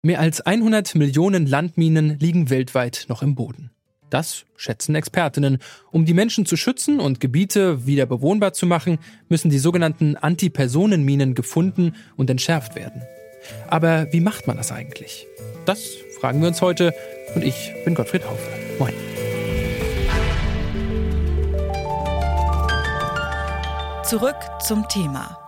Mehr 0.00 0.20
als 0.20 0.40
100 0.40 0.94
Millionen 0.94 1.44
Landminen 1.46 2.20
liegen 2.20 2.50
weltweit 2.50 3.06
noch 3.08 3.20
im 3.20 3.34
Boden. 3.34 3.72
Das 4.10 4.44
schätzen 4.56 4.94
Expertinnen. 4.94 5.58
Um 5.90 6.04
die 6.04 6.14
Menschen 6.14 6.46
zu 6.46 6.56
schützen 6.56 7.00
und 7.00 7.18
Gebiete 7.18 7.84
wieder 7.84 8.06
bewohnbar 8.06 8.52
zu 8.52 8.64
machen, 8.64 8.98
müssen 9.28 9.50
die 9.50 9.58
sogenannten 9.58 10.16
Antipersonenminen 10.16 11.34
gefunden 11.34 11.96
und 12.16 12.30
entschärft 12.30 12.76
werden. 12.76 13.02
Aber 13.66 14.06
wie 14.12 14.20
macht 14.20 14.46
man 14.46 14.56
das 14.56 14.70
eigentlich? 14.70 15.26
Das 15.66 15.96
fragen 16.20 16.40
wir 16.40 16.48
uns 16.48 16.62
heute 16.62 16.94
und 17.34 17.42
ich 17.42 17.72
bin 17.84 17.96
Gottfried 17.96 18.24
Haufe. 18.24 18.48
Moin. 18.78 18.94
Zurück 24.04 24.36
zum 24.64 24.88
Thema. 24.88 25.47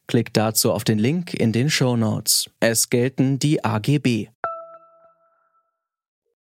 Klickt 0.11 0.35
dazu 0.35 0.73
auf 0.73 0.83
den 0.83 0.99
Link 0.99 1.33
in 1.33 1.53
den 1.53 1.69
Show 1.69 1.95
Notes. 1.95 2.49
Es 2.59 2.89
gelten 2.89 3.39
die 3.39 3.63
AGB. 3.63 4.27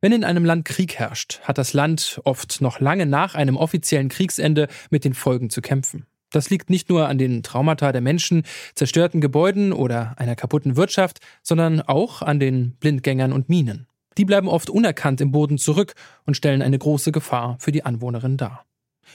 Wenn 0.02 0.12
in 0.12 0.24
einem 0.24 0.44
Land 0.44 0.66
Krieg 0.66 0.96
herrscht, 0.96 1.42
hat 1.44 1.60
das 1.60 1.74
Land 1.74 2.20
oft 2.24 2.62
noch 2.62 2.80
lange 2.80 3.06
nach 3.06 3.36
einem 3.36 3.58
offiziellen 3.58 4.10
Kriegsende 4.10 4.70
mit 4.90 5.06
den 5.06 5.14
Folgen 5.14 5.52
zu 5.52 5.62
kämpfen. 5.62 6.08
Das 6.32 6.50
liegt 6.50 6.72
nicht 6.72 6.90
nur 6.90 7.08
an 7.08 7.20
den 7.20 7.44
Traumata 7.44 7.92
der 7.92 8.02
Menschen, 8.02 8.42
zerstörten 8.74 9.22
Gebäuden 9.22 9.72
oder 9.72 10.16
einer 10.18 10.36
kaputten 10.36 10.76
Wirtschaft, 10.76 11.20
sondern 11.44 11.80
auch 11.80 12.24
an 12.24 12.40
den 12.40 12.72
Blindgängern 12.80 13.32
und 13.32 13.50
Minen. 13.50 13.86
Die 14.18 14.26
bleiben 14.26 14.48
oft 14.48 14.72
unerkannt 14.72 15.22
im 15.22 15.32
Boden 15.32 15.60
zurück 15.60 15.94
und 16.26 16.36
stellen 16.36 16.64
eine 16.64 16.80
große 16.80 17.12
Gefahr 17.12 17.58
für 17.60 17.72
die 17.72 17.86
Anwohnerinnen 17.86 18.38
dar. 18.38 18.66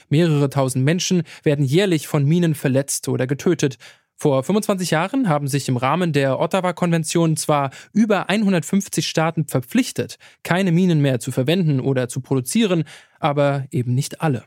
Mehrere 0.07 0.49
tausend 0.49 0.85
Menschen 0.85 1.23
werden 1.43 1.65
jährlich 1.65 2.07
von 2.07 2.23
Minen 2.23 2.55
verletzt 2.55 3.09
oder 3.09 3.27
getötet, 3.27 3.77
vor 4.17 4.43
25 4.43 4.91
Jahren 4.91 5.27
haben 5.27 5.47
sich 5.47 5.67
im 5.67 5.77
Rahmen 5.77 6.13
der 6.13 6.39
Ottawa-Konvention 6.39 7.35
zwar 7.35 7.71
über 7.91 8.29
150 8.29 9.07
Staaten 9.07 9.45
verpflichtet, 9.47 10.17
keine 10.43 10.71
Minen 10.71 11.01
mehr 11.01 11.19
zu 11.19 11.31
verwenden 11.31 11.81
oder 11.81 12.07
zu 12.07 12.21
produzieren, 12.21 12.85
aber 13.19 13.65
eben 13.71 13.93
nicht 13.93 14.21
alle. 14.21 14.43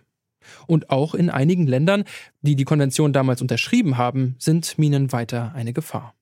Und 0.67 0.89
auch 0.89 1.15
in 1.15 1.29
einigen 1.29 1.67
Ländern, 1.67 2.05
die 2.41 2.57
die 2.57 2.65
Konvention 2.65 3.13
damals 3.13 3.43
unterschrieben 3.43 3.99
haben, 3.99 4.37
sind 4.39 4.79
Minen 4.79 5.13
weiter 5.13 5.53
eine 5.55 5.75
Gefahr. 5.75 6.15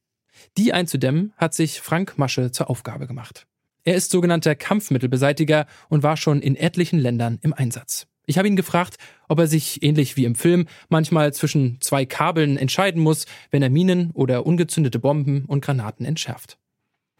Die 0.58 0.72
einzudämmen 0.72 1.32
hat 1.36 1.54
sich 1.54 1.80
Frank 1.80 2.18
Masche 2.18 2.50
zur 2.50 2.68
Aufgabe 2.68 3.06
gemacht. 3.06 3.46
Er 3.84 3.94
ist 3.94 4.10
sogenannter 4.10 4.56
Kampfmittelbeseitiger 4.56 5.66
und 5.88 6.02
war 6.02 6.16
schon 6.16 6.42
in 6.42 6.56
etlichen 6.56 6.98
Ländern 6.98 7.38
im 7.42 7.52
Einsatz. 7.52 8.08
Ich 8.26 8.38
habe 8.38 8.48
ihn 8.48 8.56
gefragt, 8.56 8.96
ob 9.28 9.38
er 9.38 9.46
sich, 9.46 9.82
ähnlich 9.84 10.16
wie 10.16 10.24
im 10.24 10.34
Film, 10.34 10.66
manchmal 10.88 11.32
zwischen 11.32 11.78
zwei 11.80 12.04
Kabeln 12.04 12.56
entscheiden 12.56 13.00
muss, 13.00 13.26
wenn 13.52 13.62
er 13.62 13.70
Minen 13.70 14.10
oder 14.14 14.44
ungezündete 14.44 14.98
Bomben 14.98 15.44
und 15.46 15.64
Granaten 15.64 16.04
entschärft. 16.04 16.58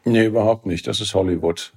Nee, 0.05 0.27
überhaupt 0.27 0.67
nicht. 0.67 0.87
Das 0.87 1.01
ist 1.01 1.15
Hollywood. 1.15 1.73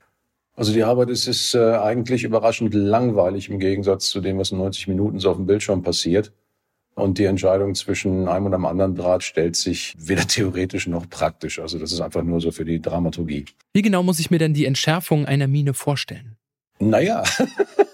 Also 0.56 0.74
die 0.74 0.84
Arbeit 0.84 1.10
ist, 1.10 1.28
ist 1.28 1.56
äh, 1.56 1.76
eigentlich 1.76 2.24
überraschend 2.24 2.74
langweilig 2.74 3.50
im 3.50 3.60
Gegensatz 3.60 4.10
zu 4.10 4.20
dem, 4.20 4.40
was 4.40 4.52
in 4.52 4.58
90 4.58 4.88
Minuten 4.88 5.20
so 5.20 5.30
auf 5.30 5.38
dem 5.38 5.46
Bildschirm 5.46 5.84
passiert. 5.84 6.34
Und 6.96 7.18
die 7.18 7.26
Entscheidung 7.26 7.76
zwischen 7.76 8.28
einem 8.28 8.48
und 8.48 8.54
einem 8.54 8.66
anderen 8.66 8.96
Draht 8.96 9.24
stellt 9.24 9.56
sich 9.56 9.96
weder 9.98 10.28
theoretisch 10.28 10.88
noch 10.88 11.08
praktisch. 11.10 11.60
Also 11.60 11.80
das 11.80 11.92
ist 11.92 12.02
einfach 12.02 12.24
nur 12.24 12.42
so 12.42 12.52
für 12.52 12.66
die 12.66 12.82
Dramaturgie. 12.82 13.46
Wie 13.74 13.82
genau 13.82 14.04
muss 14.04 14.20
ich 14.20 14.32
mir 14.32 14.40
denn 14.40 14.54
die 14.54 14.66
Entschärfung 14.66 15.26
einer 15.26 15.48
Mine 15.48 15.74
vorstellen? 15.74 16.36
Naja, 16.80 17.24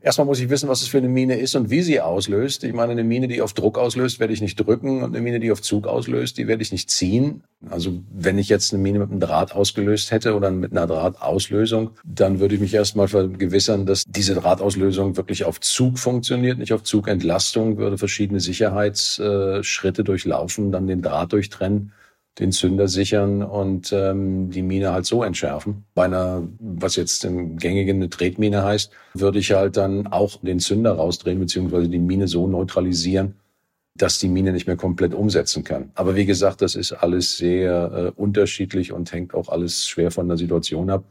Erstmal 0.00 0.26
muss 0.26 0.40
ich 0.40 0.50
wissen, 0.50 0.68
was 0.68 0.82
es 0.82 0.88
für 0.88 0.98
eine 0.98 1.08
Mine 1.08 1.38
ist 1.38 1.54
und 1.54 1.70
wie 1.70 1.82
sie 1.82 2.00
auslöst. 2.00 2.64
Ich 2.64 2.72
meine, 2.72 2.92
eine 2.92 3.04
Mine, 3.04 3.28
die 3.28 3.40
auf 3.40 3.52
Druck 3.52 3.78
auslöst, 3.78 4.20
werde 4.20 4.32
ich 4.32 4.40
nicht 4.40 4.56
drücken 4.56 5.02
und 5.02 5.14
eine 5.14 5.22
Mine, 5.22 5.40
die 5.40 5.50
auf 5.50 5.62
Zug 5.62 5.86
auslöst, 5.86 6.38
die 6.38 6.46
werde 6.46 6.62
ich 6.62 6.72
nicht 6.72 6.90
ziehen. 6.90 7.44
Also 7.70 8.02
wenn 8.12 8.38
ich 8.38 8.48
jetzt 8.48 8.72
eine 8.72 8.82
Mine 8.82 8.98
mit 8.98 9.10
einem 9.10 9.20
Draht 9.20 9.54
ausgelöst 9.54 10.10
hätte 10.10 10.34
oder 10.34 10.50
mit 10.50 10.72
einer 10.72 10.86
Drahtauslösung, 10.86 11.90
dann 12.04 12.40
würde 12.40 12.54
ich 12.54 12.60
mich 12.60 12.74
erstmal 12.74 13.08
vergewissern, 13.08 13.86
dass 13.86 14.04
diese 14.06 14.34
Drahtauslösung 14.34 15.16
wirklich 15.16 15.44
auf 15.44 15.60
Zug 15.60 15.98
funktioniert, 15.98 16.58
nicht 16.58 16.72
auf 16.72 16.82
Zugentlastung, 16.82 17.78
würde 17.78 17.96
verschiedene 17.98 18.40
Sicherheitsschritte 18.40 20.04
durchlaufen, 20.04 20.72
dann 20.72 20.86
den 20.86 21.02
Draht 21.02 21.32
durchtrennen 21.32 21.92
den 22.38 22.50
Zünder 22.50 22.88
sichern 22.88 23.42
und 23.42 23.92
ähm, 23.92 24.50
die 24.50 24.62
Mine 24.62 24.92
halt 24.92 25.06
so 25.06 25.22
entschärfen. 25.22 25.84
Bei 25.94 26.04
einer, 26.04 26.42
was 26.58 26.96
jetzt 26.96 27.24
im 27.24 27.56
Gängigen 27.58 27.96
eine 27.96 28.10
Tretmine 28.10 28.64
heißt, 28.64 28.90
würde 29.14 29.38
ich 29.38 29.52
halt 29.52 29.76
dann 29.76 30.08
auch 30.08 30.40
den 30.42 30.58
Zünder 30.58 30.92
rausdrehen, 30.92 31.38
beziehungsweise 31.38 31.88
die 31.88 32.00
Mine 32.00 32.26
so 32.26 32.48
neutralisieren, 32.48 33.34
dass 33.94 34.18
die 34.18 34.28
Mine 34.28 34.52
nicht 34.52 34.66
mehr 34.66 34.76
komplett 34.76 35.14
umsetzen 35.14 35.62
kann. 35.62 35.92
Aber 35.94 36.16
wie 36.16 36.26
gesagt, 36.26 36.60
das 36.62 36.74
ist 36.74 36.92
alles 36.92 37.36
sehr 37.36 38.12
äh, 38.16 38.20
unterschiedlich 38.20 38.92
und 38.92 39.12
hängt 39.12 39.34
auch 39.34 39.48
alles 39.48 39.86
schwer 39.86 40.10
von 40.10 40.26
der 40.26 40.36
Situation 40.36 40.90
ab 40.90 41.04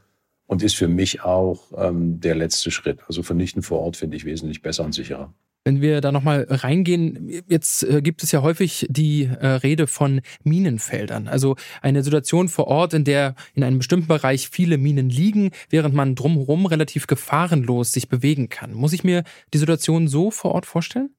und 0.48 0.62
ist 0.62 0.76
für 0.76 0.90
mich 0.90 1.24
auch 1.24 1.72
ähm, 1.78 2.20
der 2.20 2.36
letzte 2.36 2.70
Schritt. 2.70 3.00
Also 3.08 3.24
vernichten 3.24 3.62
vor 3.62 3.80
Ort 3.80 3.96
finde 3.96 4.18
ich 4.18 4.26
wesentlich 4.26 4.62
besser 4.62 4.84
und 4.84 4.94
sicherer. 4.94 5.34
Wenn 5.66 5.82
wir 5.82 6.02
da 6.02 6.12
nochmal 6.12 6.46
reingehen, 6.50 7.30
jetzt 7.48 7.84
äh, 7.84 8.02
gibt 8.02 8.22
es 8.22 8.34
ja 8.34 8.42
häufig 8.42 8.86
die 8.90 9.24
äh, 9.24 9.48
Rede 9.48 9.88
von 9.88 10.20
Minenfeldern. 10.44 11.30
Also 11.30 11.56
eine 11.82 12.04
Situation 12.04 12.50
vor 12.50 12.68
Ort, 12.68 12.94
in 12.94 13.06
der 13.06 13.36
in 13.54 13.64
einem 13.64 13.78
bestimmten 13.78 14.08
Bereich 14.08 14.50
viele 14.50 14.78
Minen 14.78 15.10
liegen, 15.10 15.52
während 15.70 15.96
man 15.96 16.16
drumherum 16.16 16.66
relativ 16.66 17.08
gefahrenlos 17.08 17.94
sich 17.94 18.10
bewegen 18.10 18.50
kann. 18.50 18.74
Muss 18.74 18.92
ich 18.92 19.06
mir 19.06 19.24
die 19.54 19.58
Situation 19.58 20.10
so 20.10 20.32
vor 20.32 20.52
Ort 20.52 20.66
vorstellen? 20.66 21.16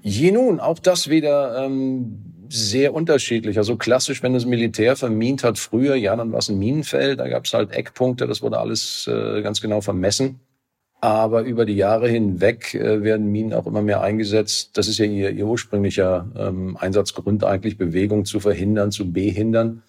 Je 0.00 0.30
nun, 0.30 0.60
auch 0.60 0.78
das 0.78 1.10
wieder 1.10 1.64
ähm, 1.64 2.22
sehr 2.48 2.94
unterschiedlich. 2.94 3.58
Also 3.58 3.76
klassisch, 3.76 4.22
wenn 4.22 4.32
das 4.32 4.46
Militär 4.46 4.94
vermint 4.94 5.42
hat 5.42 5.58
früher, 5.58 5.96
ja, 5.96 6.14
dann 6.14 6.30
war 6.30 6.38
es 6.38 6.48
ein 6.48 6.58
Minenfeld, 6.58 7.18
da 7.18 7.28
gab 7.28 7.46
es 7.46 7.52
halt 7.52 7.72
Eckpunkte, 7.72 8.28
das 8.28 8.42
wurde 8.42 8.60
alles 8.60 9.08
äh, 9.08 9.42
ganz 9.42 9.60
genau 9.60 9.80
vermessen. 9.80 10.38
Aber 11.00 11.42
über 11.42 11.64
die 11.64 11.76
Jahre 11.76 12.08
hinweg 12.08 12.74
äh, 12.74 13.02
werden 13.02 13.30
Minen 13.30 13.52
auch 13.52 13.66
immer 13.66 13.82
mehr 13.82 14.00
eingesetzt. 14.00 14.76
Das 14.76 14.88
ist 14.88 14.98
ja 14.98 15.04
ihr, 15.04 15.30
ihr 15.30 15.46
ursprünglicher 15.46 16.28
ähm, 16.36 16.76
Einsatzgrund 16.76 17.44
eigentlich, 17.44 17.78
Bewegung 17.78 18.24
zu 18.24 18.40
verhindern, 18.40 18.90
zu 18.90 19.12
behindern, 19.12 19.82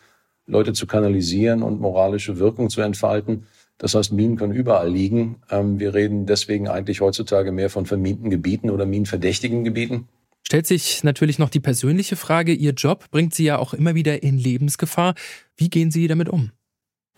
Leute 0.45 0.73
zu 0.73 0.85
kanalisieren 0.85 1.63
und 1.63 1.81
moralische 1.81 2.37
Wirkung 2.37 2.69
zu 2.69 2.81
entfalten. 2.81 3.47
Das 3.79 3.95
heißt, 3.95 4.11
Minen 4.11 4.35
können 4.35 4.53
überall 4.53 4.91
liegen. 4.91 5.37
Ähm, 5.49 5.79
wir 5.79 5.95
reden 5.95 6.27
deswegen 6.27 6.67
eigentlich 6.67 7.01
heutzutage 7.01 7.51
mehr 7.51 7.71
von 7.71 7.87
verminten 7.87 8.29
Gebieten 8.29 8.69
oder 8.69 8.85
minenverdächtigen 8.85 9.63
Gebieten. 9.63 10.07
Stellt 10.45 10.67
sich 10.67 11.03
natürlich 11.03 11.39
noch 11.39 11.49
die 11.49 11.59
persönliche 11.59 12.15
Frage, 12.15 12.53
Ihr 12.53 12.73
Job 12.73 13.09
bringt 13.11 13.33
Sie 13.33 13.45
ja 13.45 13.57
auch 13.57 13.73
immer 13.73 13.95
wieder 13.95 14.21
in 14.21 14.37
Lebensgefahr. 14.37 15.15
Wie 15.55 15.69
gehen 15.69 15.91
Sie 15.91 16.07
damit 16.07 16.29
um? 16.29 16.51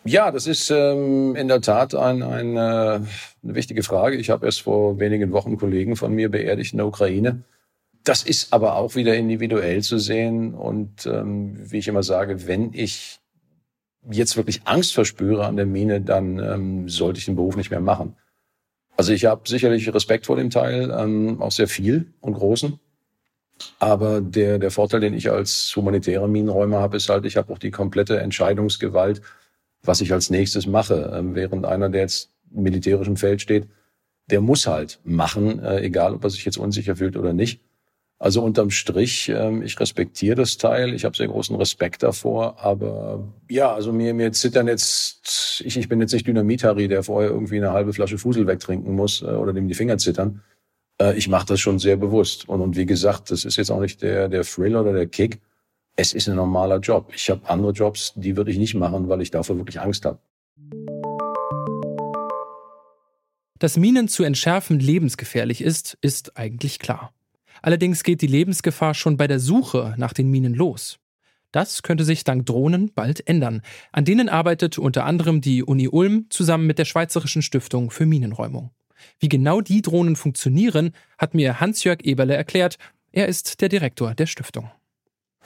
Ja, 0.04 0.32
das 0.32 0.48
ist 0.48 0.72
ähm, 0.72 1.36
in 1.36 1.48
der 1.48 1.62
Tat 1.62 1.94
ein, 1.94 2.24
ein, 2.24 2.58
äh, 2.58 2.60
eine 2.60 3.06
wichtige 3.44 3.84
Frage. 3.84 4.18
Ich 4.18 4.32
habe 4.32 4.46
erst 4.48 4.62
vor 4.62 5.00
wenigen 5.00 5.32
Wochen 5.32 5.58
Kollegen 5.58 5.96
von 5.96 6.14
mir 6.14 6.30
beerdigt 6.30 6.74
in 6.74 6.78
der 6.78 6.88
Ukraine. 6.88 7.44
Das 8.04 8.24
ist 8.24 8.52
aber 8.52 8.78
auch 8.78 8.96
wieder 8.96 9.16
individuell 9.16 9.84
zu 9.84 10.00
sehen. 10.00 10.56
Und 10.56 11.06
ähm, 11.06 11.56
wie 11.72 11.78
ich 11.78 11.88
immer 11.88 12.02
sage, 12.02 12.48
wenn 12.48 12.74
ich 12.74 13.20
jetzt 14.10 14.38
wirklich 14.38 14.62
Angst 14.66 14.96
verspüre 14.96 15.46
an 15.46 15.56
der 15.56 15.68
Mine, 15.68 16.02
dann 16.02 16.40
ähm, 16.40 16.90
sollte 16.90 17.20
ich 17.20 17.26
den 17.26 17.36
Beruf 17.36 17.56
nicht 17.56 17.70
mehr 17.70 17.80
machen. 17.80 18.16
Also 18.98 19.14
ich 19.14 19.26
habe 19.26 19.48
sicherlich 19.48 19.94
Respekt 19.94 20.26
vor 20.26 20.36
dem 20.36 20.50
Teil, 20.50 20.92
ähm, 20.98 21.40
auch 21.42 21.52
sehr 21.52 21.68
viel 21.68 22.12
und 22.22 22.34
großen. 22.34 22.80
Aber 23.78 24.20
der, 24.22 24.58
der 24.58 24.72
Vorteil, 24.72 25.02
den 25.02 25.14
ich 25.14 25.30
als 25.30 25.72
humanitärer 25.76 26.28
Minenräumer 26.28 26.80
habe, 26.80 26.98
ist 26.98 27.10
halt, 27.10 27.26
ich 27.26 27.38
habe 27.38 27.54
auch 27.54 27.60
die 27.60 27.70
komplette 27.70 28.20
Entscheidungsgewalt 28.20 29.22
was 29.84 30.02
ich 30.02 30.14
als 30.14 30.30
nächstes 30.30 30.68
mache. 30.68 31.12
Ähm, 31.16 31.36
während 31.36 31.66
einer, 31.66 31.90
der 31.90 32.02
jetzt 32.02 32.32
im 32.54 32.64
militärischen 32.64 33.18
Feld 33.18 33.42
steht, 33.42 33.68
der 34.30 34.42
muss 34.42 34.68
halt 34.68 35.00
machen, 35.04 35.60
äh, 35.60 35.82
egal 35.82 36.14
ob 36.14 36.24
er 36.24 36.30
sich 36.30 36.46
jetzt 36.46 36.58
unsicher 36.58 36.96
fühlt 36.96 37.18
oder 37.18 37.34
nicht. 37.34 37.62
Also 38.20 38.44
unterm 38.44 38.70
Strich, 38.70 39.30
ähm, 39.30 39.64
ich 39.64 39.80
respektiere 39.80 40.36
das 40.36 40.58
Teil, 40.58 40.94
ich 40.94 41.06
habe 41.06 41.18
sehr 41.18 41.28
großen 41.28 41.56
Respekt 41.56 42.04
davor, 42.04 42.64
aber 42.64 43.28
ja, 43.50 43.74
also 43.74 43.92
mir, 43.92 44.14
mir 44.14 44.32
zittern 44.32 44.68
jetzt, 44.68 45.64
ich, 45.66 45.76
ich 45.76 45.90
bin 45.90 46.00
jetzt 46.00 46.14
nicht 46.14 46.28
Dynamit-Harry, 46.28 46.88
der 46.88 47.02
vorher 47.02 47.32
irgendwie 47.32 47.58
eine 47.58 47.72
halbe 47.72 47.94
Flasche 47.94 48.20
Fusel 48.20 48.46
wegtrinken 48.46 48.94
muss 48.94 49.24
äh, 49.24 49.26
oder 49.26 49.54
dem 49.54 49.68
die 49.68 49.74
Finger 49.74 49.98
zittern. 49.98 50.44
Äh, 51.02 51.18
ich 51.18 51.28
mache 51.30 51.48
das 51.48 51.60
schon 51.60 51.80
sehr 51.80 51.98
bewusst. 51.98 52.48
Und, 52.48 52.62
und 52.62 52.76
wie 52.76 52.86
gesagt, 52.86 53.32
das 53.32 53.44
ist 53.44 53.58
jetzt 53.58 53.72
auch 53.72 53.80
nicht 53.82 54.04
der, 54.04 54.30
der 54.30 54.44
Thrill 54.44 54.76
oder 54.76 54.94
der 54.94 55.08
Kick. 55.08 55.42
Es 55.96 56.14
ist 56.14 56.30
ein 56.30 56.36
normaler 56.36 56.80
Job. 56.80 57.12
Ich 57.14 57.30
habe 57.30 57.48
andere 57.50 57.72
Jobs, 57.72 58.14
die 58.16 58.38
würde 58.38 58.52
ich 58.52 58.58
nicht 58.58 58.76
machen, 58.76 59.10
weil 59.10 59.22
ich 59.22 59.32
davor 59.32 59.58
wirklich 59.58 59.80
Angst 59.80 60.06
habe. 60.06 60.20
Dass 63.60 63.78
Minen 63.78 64.08
zu 64.08 64.24
entschärfen 64.24 64.80
lebensgefährlich 64.80 65.62
ist, 65.62 65.98
ist 66.02 66.38
eigentlich 66.38 66.80
klar. 66.80 67.14
Allerdings 67.62 68.04
geht 68.04 68.22
die 68.22 68.28
Lebensgefahr 68.28 68.96
schon 68.96 69.18
bei 69.18 69.28
der 69.28 69.40
Suche 69.40 69.94
nach 69.98 70.14
den 70.14 70.32
Minen 70.32 70.56
los. 70.56 70.98
Das 71.52 71.84
könnte 71.84 72.06
sich 72.06 72.24
dank 72.24 72.46
Drohnen 72.46 72.92
bald 72.96 73.28
ändern. 73.28 73.62
An 73.92 74.06
denen 74.06 74.30
arbeitet 74.30 74.80
unter 74.80 75.06
anderem 75.06 75.42
die 75.42 75.64
Uni 75.64 75.88
Ulm 75.90 76.28
zusammen 76.30 76.66
mit 76.66 76.80
der 76.80 76.86
Schweizerischen 76.86 77.42
Stiftung 77.42 77.92
für 77.92 78.06
Minenräumung. 78.06 78.72
Wie 79.20 79.30
genau 79.30 79.62
die 79.62 79.82
Drohnen 79.82 80.16
funktionieren, 80.16 80.94
hat 81.18 81.34
mir 81.34 81.60
Hans-Jörg 81.60 82.00
Eberle 82.04 82.36
erklärt. 82.36 82.78
Er 83.12 83.28
ist 83.28 83.62
der 83.62 83.70
Direktor 83.70 84.16
der 84.16 84.26
Stiftung. 84.26 84.72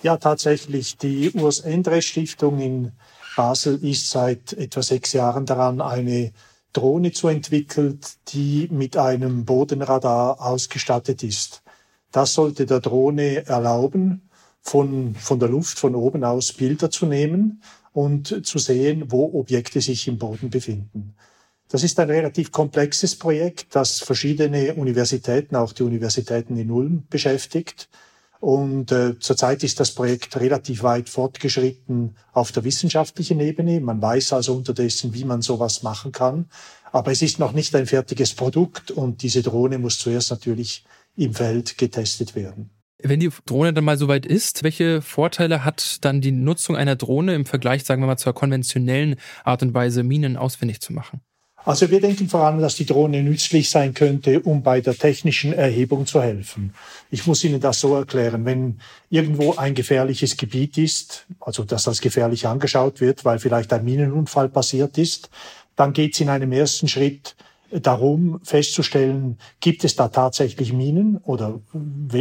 Ja, 0.02 0.18
tatsächlich. 0.18 0.98
Die 0.98 1.32
Urs 1.32 1.62
Endre 1.62 2.02
Stiftung 2.02 2.60
in 2.60 2.92
Basel 3.36 3.84
ist 3.84 4.10
seit 4.10 4.54
etwa 4.54 4.82
sechs 4.84 5.14
Jahren 5.14 5.46
daran, 5.46 5.82
eine 5.82 6.32
Drohne 6.74 7.12
zu 7.12 7.28
entwickeln, 7.28 8.00
die 8.28 8.68
mit 8.72 8.98
einem 8.98 9.46
Bodenradar 9.46 10.42
ausgestattet 10.42 11.24
ist. 11.24 11.64
Das 12.12 12.34
sollte 12.34 12.66
der 12.66 12.82
Drohne 12.82 13.46
erlauben, 13.46 14.30
von, 14.62 15.16
von 15.16 15.40
der 15.40 15.50
Luft, 15.50 15.78
von 15.78 15.96
oben 15.96 16.24
aus 16.24 16.52
Bilder 16.54 16.90
zu 16.90 17.06
nehmen 17.06 17.62
und 17.94 18.46
zu 18.46 18.58
sehen, 18.58 19.12
wo 19.12 19.40
Objekte 19.40 19.80
sich 19.80 20.08
im 20.08 20.18
Boden 20.18 20.50
befinden. 20.50 21.16
Das 21.68 21.84
ist 21.84 22.00
ein 22.00 22.10
relativ 22.10 22.52
komplexes 22.52 23.18
Projekt, 23.18 23.76
das 23.76 24.00
verschiedene 24.00 24.74
Universitäten, 24.74 25.56
auch 25.56 25.72
die 25.72 25.84
Universitäten 25.84 26.58
in 26.58 26.72
Ulm, 26.72 27.04
beschäftigt. 27.10 27.90
Und 28.46 28.92
äh, 28.92 29.18
zurzeit 29.18 29.64
ist 29.64 29.80
das 29.80 29.90
Projekt 29.90 30.40
relativ 30.40 30.84
weit 30.84 31.10
fortgeschritten 31.10 32.16
auf 32.32 32.52
der 32.52 32.64
wissenschaftlichen 32.64 33.40
Ebene. 33.40 33.80
Man 33.82 34.00
weiß 34.00 34.34
also 34.34 34.54
unterdessen, 34.54 35.16
wie 35.16 35.26
man 35.26 35.42
sowas 35.42 35.82
machen 35.82 36.12
kann. 36.12 36.46
Aber 36.92 37.12
es 37.12 37.24
ist 37.24 37.40
noch 37.40 37.54
nicht 37.54 37.76
ein 37.76 37.88
fertiges 37.88 38.36
Produkt 38.36 38.92
und 38.92 39.24
diese 39.24 39.42
Drohne 39.42 39.80
muss 39.80 39.98
zuerst 39.98 40.30
natürlich 40.30 40.86
im 41.18 41.34
Feld 41.34 41.80
getestet 41.80 42.36
werden. 42.36 42.70
Wenn 43.02 43.20
die 43.20 43.32
Drohne 43.48 43.74
dann 43.74 43.84
mal 43.84 43.98
soweit 43.98 44.28
ist, 44.28 44.62
welche 44.62 45.02
Vorteile 45.02 45.66
hat 45.66 46.06
dann 46.06 46.22
die 46.22 46.32
Nutzung 46.32 46.76
einer 46.76 46.96
Drohne 46.96 47.34
im 47.34 47.48
Vergleich, 47.48 47.84
sagen 47.84 48.04
wir 48.04 48.06
mal, 48.06 48.18
zur 48.18 48.34
konventionellen 48.34 49.16
Art 49.44 49.64
und 49.64 49.74
Weise, 49.74 50.04
Minen 50.04 50.38
ausfindig 50.38 50.82
zu 50.82 50.94
machen? 50.94 51.22
Also 51.66 51.90
wir 51.90 52.00
denken 52.00 52.30
vor 52.30 52.42
allem, 52.42 52.62
dass 52.62 52.76
die 52.76 52.86
Drohne 52.86 53.24
nützlich 53.24 53.72
sein 53.72 53.96
könnte, 53.96 54.40
um 54.42 54.62
bei 54.62 54.82
der 54.82 54.96
technischen 54.96 55.52
Erhebung 55.52 56.06
zu 56.06 56.22
helfen. 56.22 56.76
Ich 57.10 57.26
muss 57.26 57.44
Ihnen 57.44 57.60
das 57.60 57.80
so 57.80 57.96
erklären. 57.96 58.46
Wenn 58.46 58.80
irgendwo 59.10 59.56
ein 59.56 59.74
gefährliches 59.74 60.38
Gebiet 60.38 60.78
ist, 60.78 61.26
also 61.40 61.64
das 61.64 61.88
als 61.88 62.02
gefährlich 62.02 62.46
angeschaut 62.46 63.02
wird, 63.02 63.26
weil 63.26 63.40
vielleicht 63.40 63.74
ein 63.74 63.84
Minenunfall 63.84 64.48
passiert 64.48 65.00
ist, 65.00 65.32
dann 65.76 65.92
geht 65.92 66.14
es 66.14 66.20
in 66.20 66.30
einem 66.30 66.52
ersten 66.52 66.88
Schritt 66.88 67.36
darum 67.72 68.40
festzustellen, 68.44 69.40
gibt 69.60 69.84
es 69.84 69.96
da 69.96 70.08
tatsächlich 70.08 70.72
Minen 70.72 71.18
oder 71.18 71.60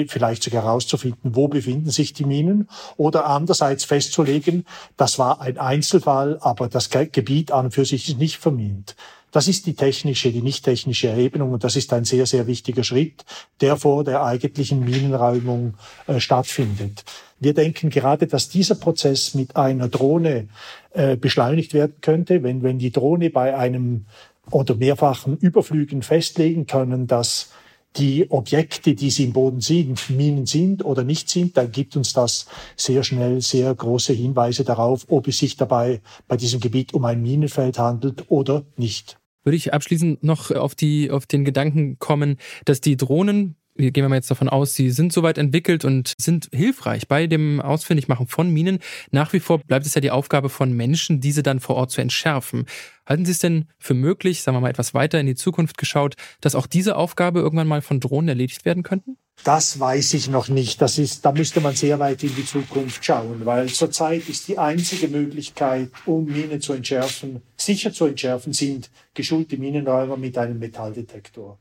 vielleicht 0.08 0.42
sogar 0.42 0.64
herauszufinden, 0.64 1.36
wo 1.36 1.48
befinden 1.48 1.90
sich 1.90 2.14
die 2.14 2.24
Minen 2.24 2.66
oder 2.96 3.26
andererseits 3.26 3.84
festzulegen, 3.84 4.64
das 4.96 5.18
war 5.18 5.42
ein 5.42 5.58
Einzelfall, 5.58 6.38
aber 6.40 6.68
das 6.68 6.88
Gebiet 6.88 7.52
an 7.52 7.66
und 7.66 7.70
für 7.72 7.84
sich 7.84 8.08
ist 8.08 8.18
nicht 8.18 8.38
vermint. 8.38 8.96
Das 9.34 9.48
ist 9.48 9.66
die 9.66 9.74
technische, 9.74 10.30
die 10.30 10.42
nicht 10.42 10.64
technische 10.64 11.08
Erhebung 11.08 11.50
und 11.50 11.64
das 11.64 11.74
ist 11.74 11.92
ein 11.92 12.04
sehr, 12.04 12.24
sehr 12.24 12.46
wichtiger 12.46 12.84
Schritt, 12.84 13.24
der 13.60 13.76
vor 13.76 14.04
der 14.04 14.22
eigentlichen 14.22 14.84
Minenräumung 14.84 15.74
äh, 16.06 16.20
stattfindet. 16.20 17.02
Wir 17.40 17.52
denken 17.52 17.90
gerade, 17.90 18.28
dass 18.28 18.48
dieser 18.48 18.76
Prozess 18.76 19.34
mit 19.34 19.56
einer 19.56 19.88
Drohne 19.88 20.46
äh, 20.92 21.16
beschleunigt 21.16 21.74
werden 21.74 21.96
könnte, 22.00 22.44
wenn, 22.44 22.62
wenn 22.62 22.78
die 22.78 22.92
Drohne 22.92 23.28
bei 23.30 23.56
einem 23.56 24.06
oder 24.52 24.76
mehrfachen 24.76 25.36
Überflügen 25.36 26.02
festlegen 26.02 26.68
können, 26.68 27.08
dass 27.08 27.50
die 27.96 28.30
Objekte, 28.30 28.94
die 28.94 29.10
sie 29.10 29.24
im 29.24 29.32
Boden 29.32 29.60
sind, 29.60 30.10
Minen 30.10 30.46
sind 30.46 30.84
oder 30.84 31.02
nicht 31.02 31.28
sind, 31.28 31.56
dann 31.56 31.72
gibt 31.72 31.96
uns 31.96 32.12
das 32.12 32.46
sehr 32.76 33.02
schnell 33.02 33.40
sehr 33.40 33.74
große 33.74 34.12
Hinweise 34.12 34.62
darauf, 34.62 35.06
ob 35.08 35.26
es 35.26 35.38
sich 35.38 35.56
dabei 35.56 36.02
bei 36.28 36.36
diesem 36.36 36.60
Gebiet 36.60 36.94
um 36.94 37.04
ein 37.04 37.20
Minenfeld 37.20 37.80
handelt 37.80 38.30
oder 38.30 38.62
nicht. 38.76 39.18
Würde 39.44 39.56
ich 39.56 39.72
abschließend 39.72 40.24
noch 40.24 40.50
auf, 40.50 40.74
die, 40.74 41.10
auf 41.10 41.26
den 41.26 41.44
Gedanken 41.44 41.98
kommen, 41.98 42.38
dass 42.64 42.80
die 42.80 42.96
Drohnen 42.96 43.56
wir 43.76 43.90
gehen 43.90 44.08
wir 44.08 44.14
jetzt 44.14 44.30
davon 44.30 44.48
aus, 44.48 44.74
sie 44.74 44.90
sind 44.90 45.12
soweit 45.12 45.36
entwickelt 45.36 45.84
und 45.84 46.14
sind 46.18 46.48
hilfreich 46.52 47.08
bei 47.08 47.26
dem 47.26 47.60
Ausfindigmachen 47.60 48.26
von 48.26 48.50
Minen. 48.50 48.78
Nach 49.10 49.32
wie 49.32 49.40
vor 49.40 49.58
bleibt 49.58 49.84
es 49.84 49.94
ja 49.94 50.00
die 50.00 50.12
Aufgabe 50.12 50.48
von 50.48 50.72
Menschen, 50.72 51.20
diese 51.20 51.42
dann 51.42 51.60
vor 51.60 51.76
Ort 51.76 51.90
zu 51.90 52.00
entschärfen. 52.00 52.66
Halten 53.06 53.24
Sie 53.24 53.32
es 53.32 53.40
denn 53.40 53.66
für 53.78 53.94
möglich, 53.94 54.42
sagen 54.42 54.56
wir 54.56 54.60
mal 54.60 54.70
etwas 54.70 54.94
weiter 54.94 55.18
in 55.18 55.26
die 55.26 55.34
Zukunft 55.34 55.76
geschaut, 55.76 56.14
dass 56.40 56.54
auch 56.54 56.66
diese 56.66 56.96
Aufgabe 56.96 57.40
irgendwann 57.40 57.66
mal 57.66 57.82
von 57.82 58.00
Drohnen 58.00 58.28
erledigt 58.28 58.64
werden 58.64 58.84
könnten? 58.84 59.16
Das 59.42 59.78
weiß 59.78 60.14
ich 60.14 60.28
noch 60.28 60.48
nicht. 60.48 60.80
Das 60.80 60.98
ist, 60.98 61.24
da 61.24 61.32
müsste 61.32 61.60
man 61.60 61.74
sehr 61.74 61.98
weit 61.98 62.22
in 62.22 62.34
die 62.34 62.46
Zukunft 62.46 63.04
schauen, 63.04 63.44
weil 63.44 63.68
zurzeit 63.68 64.28
ist 64.28 64.48
die 64.48 64.58
einzige 64.58 65.08
Möglichkeit, 65.08 65.90
um 66.06 66.24
Minen 66.24 66.60
zu 66.60 66.72
entschärfen, 66.72 67.42
sicher 67.56 67.92
zu 67.92 68.06
entschärfen, 68.06 68.52
sind 68.52 68.90
geschulte 69.12 69.58
Minenräumer 69.58 70.16
mit 70.16 70.38
einem 70.38 70.58
Metalldetektor. 70.58 71.58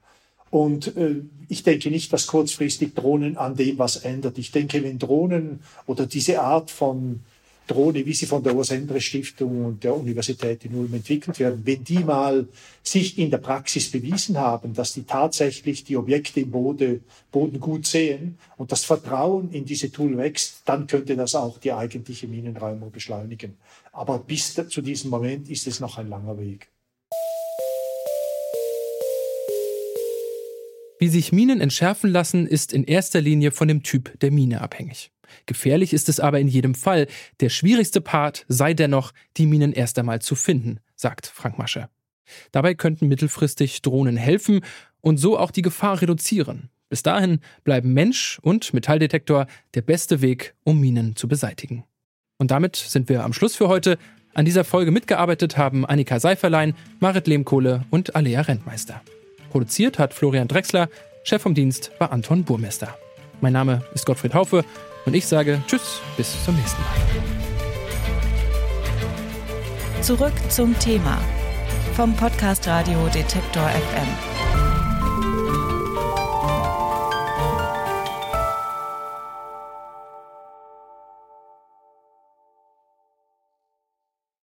Und 0.49 0.95
äh, 0.95 1.23
ich 1.49 1.63
denke 1.63 1.89
nicht, 1.89 2.13
dass 2.13 2.27
kurzfristig 2.27 2.93
Drohnen 2.93 3.37
an 3.37 3.55
dem 3.55 3.79
was 3.79 3.97
ändert. 3.97 4.37
Ich 4.37 4.51
denke, 4.51 4.83
wenn 4.83 4.99
Drohnen 4.99 5.61
oder 5.87 6.05
diese 6.05 6.41
Art 6.41 6.69
von 6.69 7.21
Drohne, 7.67 8.05
wie 8.05 8.13
sie 8.13 8.25
von 8.25 8.43
der 8.43 8.55
Ursendre 8.55 8.99
Stiftung 8.99 9.65
und 9.65 9.83
der 9.83 9.95
Universität 9.95 10.65
in 10.65 10.75
Ulm 10.75 10.93
entwickelt 10.93 11.39
werden, 11.39 11.61
wenn 11.63 11.83
die 11.83 11.99
mal 11.99 12.47
sich 12.83 13.17
in 13.17 13.31
der 13.31 13.37
Praxis 13.37 13.89
bewiesen 13.89 14.37
haben, 14.37 14.73
dass 14.73 14.93
die 14.93 15.03
tatsächlich 15.03 15.83
die 15.83 15.95
Objekte 15.95 16.41
im 16.41 16.51
Boden, 16.51 17.03
Boden 17.31 17.59
gut 17.59 17.85
sehen 17.85 18.37
und 18.57 18.71
das 18.71 18.83
Vertrauen 18.83 19.51
in 19.51 19.65
diese 19.65 19.91
Tool 19.91 20.17
wächst, 20.17 20.63
dann 20.65 20.87
könnte 20.87 21.15
das 21.15 21.35
auch 21.35 21.57
die 21.57 21.71
eigentliche 21.71 22.27
Minenräumung 22.27 22.91
beschleunigen. 22.91 23.55
Aber 23.91 24.19
bis 24.19 24.53
zu 24.53 24.81
diesem 24.81 25.09
Moment 25.09 25.49
ist 25.49 25.67
es 25.67 25.79
noch 25.79 25.97
ein 25.97 26.09
langer 26.09 26.37
Weg. 26.37 26.67
Wie 30.99 31.09
sich 31.09 31.31
Minen 31.31 31.59
entschärfen 31.59 32.09
lassen, 32.09 32.47
ist 32.47 32.71
in 32.71 32.83
erster 32.85 33.19
Linie 33.19 33.51
von 33.51 33.67
dem 33.67 33.83
Typ 33.83 34.17
der 34.21 34.31
Mine 34.31 34.61
abhängig. 34.61 35.12
Gefährlich 35.45 35.93
ist 35.93 36.09
es 36.09 36.19
aber 36.19 36.39
in 36.39 36.47
jedem 36.47 36.75
Fall. 36.75 37.07
Der 37.39 37.49
schwierigste 37.49 38.01
Part 38.01 38.45
sei 38.47 38.73
dennoch, 38.73 39.11
die 39.37 39.45
Minen 39.45 39.73
erst 39.73 39.97
einmal 39.99 40.21
zu 40.21 40.35
finden, 40.35 40.79
sagt 40.95 41.27
Frank 41.27 41.57
Masche. 41.57 41.89
Dabei 42.51 42.73
könnten 42.73 43.07
mittelfristig 43.07 43.81
Drohnen 43.81 44.17
helfen 44.17 44.61
und 45.01 45.17
so 45.17 45.37
auch 45.37 45.51
die 45.51 45.61
Gefahr 45.61 46.01
reduzieren. 46.01 46.69
Bis 46.89 47.03
dahin 47.03 47.39
bleiben 47.63 47.93
Mensch 47.93 48.39
und 48.41 48.73
Metalldetektor 48.73 49.47
der 49.73 49.81
beste 49.81 50.21
Weg, 50.21 50.55
um 50.63 50.79
Minen 50.79 51.15
zu 51.15 51.27
beseitigen. 51.27 51.85
Und 52.37 52.51
damit 52.51 52.75
sind 52.75 53.09
wir 53.09 53.23
am 53.23 53.33
Schluss 53.33 53.55
für 53.55 53.67
heute. 53.67 53.97
An 54.33 54.45
dieser 54.45 54.63
Folge 54.63 54.91
mitgearbeitet 54.91 55.57
haben 55.57 55.85
Annika 55.85 56.19
Seiferlein, 56.19 56.75
Marit 56.99 57.27
Lehmkohle 57.27 57.85
und 57.89 58.15
Alea 58.15 58.41
Rentmeister. 58.41 59.01
Produziert 59.51 59.99
hat 59.99 60.13
Florian 60.13 60.47
Drexler, 60.47 60.89
Chef 61.23 61.41
vom 61.41 61.53
Dienst 61.53 61.91
war 61.99 62.11
Anton 62.11 62.43
Burmester. 62.43 62.97
Mein 63.41 63.53
Name 63.53 63.83
ist 63.93 64.05
Gottfried 64.05 64.33
Haufe 64.33 64.65
und 65.05 65.13
ich 65.13 65.27
sage 65.27 65.61
Tschüss, 65.67 66.01
bis 66.17 66.43
zum 66.45 66.55
nächsten 66.55 66.81
Mal. 66.81 66.89
Zurück 70.01 70.33
zum 70.49 70.77
Thema 70.79 71.17
vom 71.95 72.15
Podcast 72.15 72.67
Radio 72.67 73.07
Detektor 73.07 73.69
FM. 73.69 74.42